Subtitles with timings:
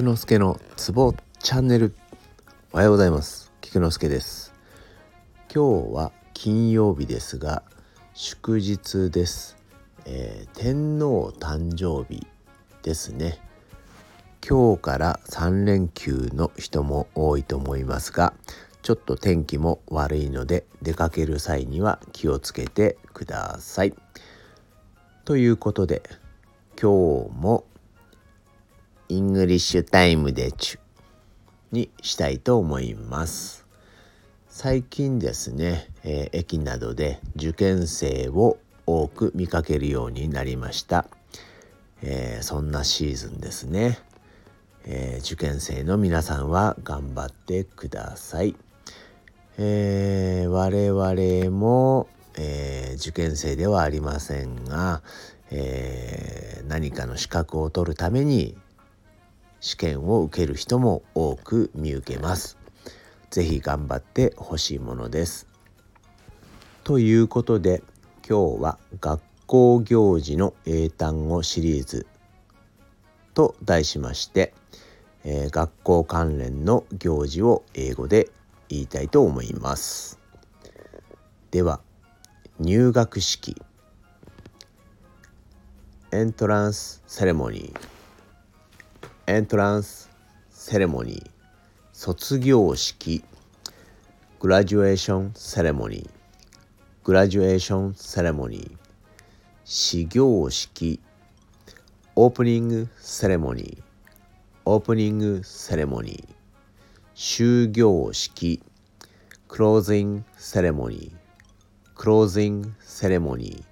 [0.00, 1.94] 菊之助のツボチャンネル。
[2.72, 3.52] おはようございます。
[3.60, 4.54] 菊之助です。
[5.54, 7.62] 今日は金曜日ですが
[8.14, 9.58] 祝日です、
[10.06, 12.26] えー、天皇誕生日
[12.82, 13.40] ですね。
[14.40, 18.32] 今日から3連休の人も多いと思いますが
[18.80, 23.92] ちょっと天気も悪いので出かける際には気をつけてください。
[25.26, 26.02] ということで
[26.80, 27.66] 今日も
[29.10, 30.78] イングリッシュタイムでちゅ
[31.72, 33.66] にしたいと思います。
[34.48, 41.06] 最近ですね、えー、駅などで受験生を多く見かけるようになりました。
[42.02, 43.98] えー、そんなシーズンですね。
[44.84, 48.54] えー、受験生の皆さんは頑張ってください。
[49.58, 52.06] えー、我々も、
[52.36, 55.02] えー、受験生ではありませんが、
[55.50, 58.56] えー、何かの資格を取るために
[59.60, 62.58] 試験を受ける人も多く見受けます。
[63.30, 65.46] 是非頑張ってほしいものです。
[66.82, 67.82] ということで
[68.28, 72.06] 今日は学校行事の英単語シリーズ
[73.34, 74.54] と題しまして、
[75.24, 78.30] えー、学校関連の行事を英語で
[78.68, 80.18] 言いたいと思います
[81.50, 81.80] では
[82.58, 83.60] 入学式
[86.12, 87.89] エントランスセレモニー
[89.30, 90.10] エントランス
[90.50, 91.30] セレモニー
[91.92, 93.22] 卒業式
[94.40, 96.10] グラジュエーションセレモニー
[97.04, 98.76] グラジュエーションセレモニー
[99.62, 100.98] 始業式
[102.16, 103.82] オープニングセレモニー
[104.64, 108.60] オープニングセレモニー終業式
[109.48, 111.12] closing ceremony
[111.94, 113.62] closing ceremony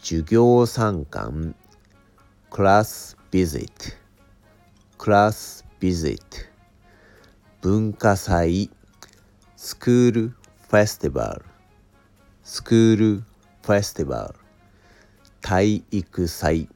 [0.00, 1.56] 授業参観
[5.02, 6.22] class visit class visit
[7.60, 8.70] 文化祭
[9.56, 11.44] スクールフェスティバル。
[12.44, 14.38] スクールフェスティバル。
[15.40, 16.68] 体育祭。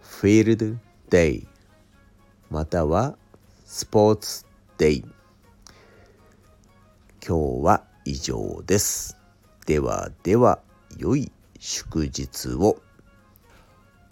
[0.00, 0.76] フィールド
[1.10, 1.48] デイ。
[2.50, 3.18] または
[3.66, 4.46] スポーツ
[4.78, 5.04] デイ。
[7.26, 9.18] 今日は以上です。
[9.66, 10.60] ではでは
[10.96, 12.80] 良い祝日を。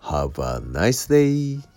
[0.03, 1.75] Have a nice day!